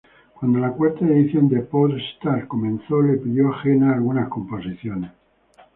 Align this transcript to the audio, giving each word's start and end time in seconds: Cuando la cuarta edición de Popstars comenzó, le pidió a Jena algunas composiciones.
Cuando 0.33 0.57
la 0.57 0.71
cuarta 0.71 1.05
edición 1.05 1.47
de 1.47 1.59
Popstars 1.59 2.47
comenzó, 2.47 3.03
le 3.03 3.17
pidió 3.17 3.53
a 3.53 3.59
Jena 3.61 3.93
algunas 3.93 4.29
composiciones. 4.29 5.11